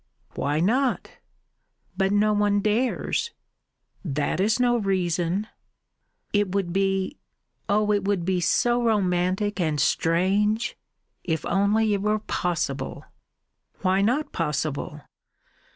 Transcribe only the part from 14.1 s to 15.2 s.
possible?"